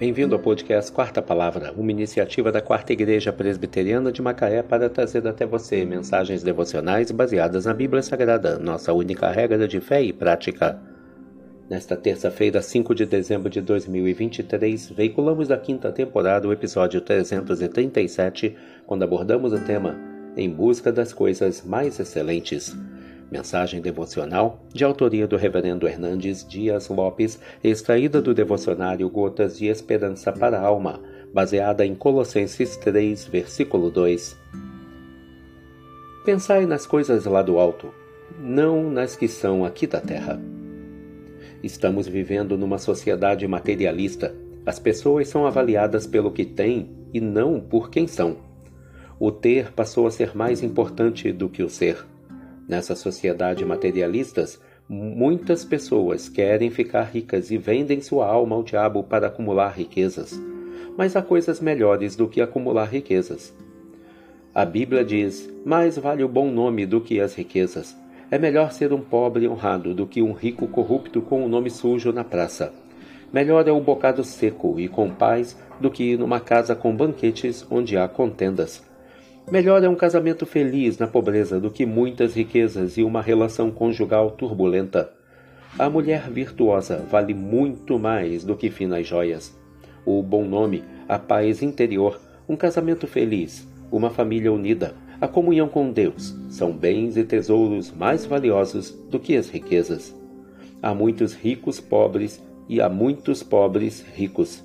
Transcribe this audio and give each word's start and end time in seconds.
Bem-vindo 0.00 0.34
ao 0.34 0.40
podcast 0.40 0.90
Quarta 0.90 1.20
Palavra, 1.20 1.74
uma 1.76 1.90
iniciativa 1.90 2.50
da 2.50 2.62
Quarta 2.62 2.90
Igreja 2.90 3.34
Presbiteriana 3.34 4.10
de 4.10 4.22
Macaé 4.22 4.62
para 4.62 4.88
trazer 4.88 5.28
até 5.28 5.44
você 5.44 5.84
mensagens 5.84 6.42
devocionais 6.42 7.10
baseadas 7.10 7.66
na 7.66 7.74
Bíblia 7.74 8.02
Sagrada, 8.02 8.58
nossa 8.58 8.94
única 8.94 9.30
regra 9.30 9.68
de 9.68 9.78
fé 9.78 10.02
e 10.02 10.10
prática. 10.10 10.80
Nesta 11.68 11.98
terça-feira, 11.98 12.62
5 12.62 12.94
de 12.94 13.04
dezembro 13.04 13.50
de 13.50 13.60
2023, 13.60 14.88
veiculamos 14.88 15.48
da 15.48 15.58
quinta 15.58 15.92
temporada 15.92 16.48
o 16.48 16.52
episódio 16.54 17.02
337, 17.02 18.56
quando 18.86 19.02
abordamos 19.02 19.52
o 19.52 19.60
tema 19.66 20.00
Em 20.34 20.48
Busca 20.48 20.90
das 20.90 21.12
Coisas 21.12 21.62
Mais 21.62 22.00
Excelentes. 22.00 22.74
Mensagem 23.30 23.80
devocional 23.80 24.60
de 24.74 24.82
autoria 24.82 25.24
do 25.24 25.36
Reverendo 25.36 25.86
Hernandes 25.86 26.44
Dias 26.46 26.88
Lopes, 26.88 27.38
extraída 27.62 28.20
do 28.20 28.34
devocionário 28.34 29.08
Gotas 29.08 29.56
de 29.56 29.66
Esperança 29.66 30.32
para 30.32 30.58
a 30.58 30.66
Alma, 30.66 31.00
baseada 31.32 31.86
em 31.86 31.94
Colossenses 31.94 32.76
3, 32.78 33.26
versículo 33.26 33.88
2. 33.88 34.36
Pensai 36.24 36.66
nas 36.66 36.86
coisas 36.86 37.24
lá 37.24 37.40
do 37.40 37.60
alto, 37.60 37.94
não 38.40 38.90
nas 38.90 39.14
que 39.14 39.28
são 39.28 39.64
aqui 39.64 39.86
da 39.86 40.00
terra. 40.00 40.40
Estamos 41.62 42.08
vivendo 42.08 42.58
numa 42.58 42.78
sociedade 42.78 43.46
materialista. 43.46 44.34
As 44.66 44.80
pessoas 44.80 45.28
são 45.28 45.46
avaliadas 45.46 46.04
pelo 46.04 46.32
que 46.32 46.44
têm 46.44 46.90
e 47.14 47.20
não 47.20 47.60
por 47.60 47.90
quem 47.90 48.08
são. 48.08 48.38
O 49.20 49.30
ter 49.30 49.70
passou 49.72 50.06
a 50.06 50.10
ser 50.10 50.34
mais 50.36 50.64
importante 50.64 51.30
do 51.30 51.48
que 51.48 51.62
o 51.62 51.68
ser. 51.68 52.04
Nessa 52.70 52.94
sociedade 52.94 53.64
materialistas, 53.64 54.60
muitas 54.88 55.64
pessoas 55.64 56.28
querem 56.28 56.70
ficar 56.70 57.02
ricas 57.02 57.50
e 57.50 57.58
vendem 57.58 58.00
sua 58.00 58.28
alma 58.28 58.54
ao 58.54 58.62
diabo 58.62 59.02
para 59.02 59.26
acumular 59.26 59.70
riquezas. 59.70 60.40
Mas 60.96 61.16
há 61.16 61.20
coisas 61.20 61.60
melhores 61.60 62.14
do 62.14 62.28
que 62.28 62.40
acumular 62.40 62.84
riquezas. 62.84 63.52
A 64.54 64.64
Bíblia 64.64 65.04
diz: 65.04 65.52
mais 65.64 65.98
vale 65.98 66.22
o 66.22 66.28
bom 66.28 66.48
nome 66.48 66.86
do 66.86 67.00
que 67.00 67.18
as 67.18 67.34
riquezas. 67.34 67.96
É 68.30 68.38
melhor 68.38 68.70
ser 68.70 68.92
um 68.92 69.00
pobre 69.00 69.48
honrado 69.48 69.92
do 69.92 70.06
que 70.06 70.22
um 70.22 70.32
rico 70.32 70.68
corrupto 70.68 71.20
com 71.20 71.42
o 71.42 71.46
um 71.46 71.48
nome 71.48 71.70
sujo 71.70 72.12
na 72.12 72.22
praça. 72.22 72.72
Melhor 73.32 73.66
é 73.66 73.72
o 73.72 73.80
bocado 73.80 74.22
seco 74.22 74.78
e 74.78 74.86
com 74.86 75.10
paz 75.10 75.58
do 75.80 75.90
que 75.90 76.12
ir 76.12 76.18
numa 76.20 76.38
casa 76.38 76.76
com 76.76 76.94
banquetes 76.94 77.66
onde 77.68 77.96
há 77.96 78.06
contendas. 78.06 78.88
Melhor 79.50 79.82
é 79.82 79.88
um 79.88 79.96
casamento 79.96 80.46
feliz 80.46 80.96
na 80.96 81.08
pobreza 81.08 81.58
do 81.58 81.72
que 81.72 81.84
muitas 81.84 82.34
riquezas 82.34 82.96
e 82.96 83.02
uma 83.02 83.20
relação 83.20 83.68
conjugal 83.68 84.30
turbulenta. 84.30 85.10
A 85.76 85.90
mulher 85.90 86.30
virtuosa 86.30 87.04
vale 87.10 87.34
muito 87.34 87.98
mais 87.98 88.44
do 88.44 88.54
que 88.54 88.70
finas 88.70 89.04
joias. 89.04 89.52
O 90.06 90.22
bom 90.22 90.44
nome, 90.44 90.84
a 91.08 91.18
paz 91.18 91.62
interior, 91.62 92.20
um 92.48 92.54
casamento 92.54 93.08
feliz, 93.08 93.66
uma 93.90 94.08
família 94.08 94.52
unida, 94.52 94.94
a 95.20 95.26
comunhão 95.26 95.68
com 95.68 95.90
Deus 95.90 96.32
são 96.48 96.70
bens 96.70 97.16
e 97.16 97.24
tesouros 97.24 97.90
mais 97.90 98.24
valiosos 98.24 98.92
do 99.10 99.18
que 99.18 99.36
as 99.36 99.50
riquezas. 99.50 100.14
Há 100.80 100.94
muitos 100.94 101.34
ricos 101.34 101.80
pobres 101.80 102.40
e 102.68 102.80
há 102.80 102.88
muitos 102.88 103.42
pobres 103.42 104.06
ricos. 104.14 104.62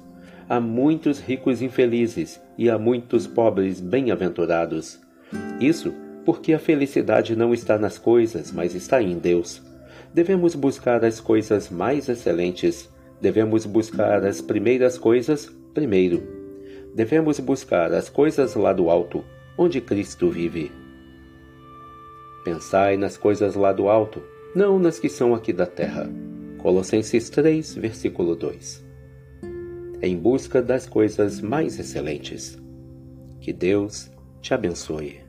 Há 0.47 0.59
muitos 0.59 1.19
ricos 1.19 1.63
infelizes 1.63 2.39
e 2.55 2.69
há 2.69 2.77
muitos 2.77 3.25
pobres 3.25 3.81
bem-aventurados. 3.81 4.99
Isso 5.59 5.91
porque 6.23 6.53
a 6.53 6.59
felicidade 6.59 7.35
não 7.35 7.51
está 7.51 7.79
nas 7.79 7.97
coisas, 7.97 8.51
mas 8.51 8.75
está 8.75 9.01
em 9.01 9.17
Deus. 9.17 9.59
Devemos 10.13 10.53
buscar 10.53 11.03
as 11.03 11.19
coisas 11.19 11.71
mais 11.71 12.07
excelentes. 12.07 12.87
Devemos 13.19 13.65
buscar 13.65 14.23
as 14.23 14.39
primeiras 14.39 14.99
coisas 14.99 15.51
primeiro. 15.73 16.21
Devemos 16.93 17.39
buscar 17.39 17.91
as 17.91 18.07
coisas 18.07 18.53
lá 18.53 18.71
do 18.71 18.91
alto, 18.91 19.25
onde 19.57 19.81
Cristo 19.81 20.29
vive. 20.29 20.71
Pensai 22.43 22.97
nas 22.97 23.17
coisas 23.17 23.55
lá 23.55 23.73
do 23.73 23.89
alto, 23.89 24.21
não 24.55 24.77
nas 24.77 24.99
que 24.99 25.09
são 25.09 25.33
aqui 25.33 25.51
da 25.51 25.65
terra. 25.65 26.07
Colossenses 26.59 27.31
3, 27.31 27.75
versículo 27.75 28.35
2 28.35 28.84
em 30.01 30.17
busca 30.17 30.61
das 30.61 30.87
coisas 30.87 31.41
mais 31.41 31.79
excelentes. 31.79 32.57
Que 33.41 33.51
Deus 33.51 34.11
te 34.41 34.53
abençoe. 34.53 35.24